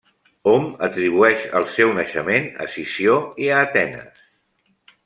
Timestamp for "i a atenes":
3.47-4.27